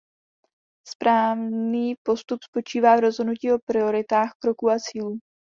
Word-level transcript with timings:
Správný 0.87 1.95
postup 2.05 2.39
spočívá 2.43 2.95
v 2.97 2.99
rozhodnutí 2.99 3.51
o 3.53 3.59
prioritách 3.67 4.31
kroků 4.39 4.69
a 4.69 4.77
cílů. 4.79 5.17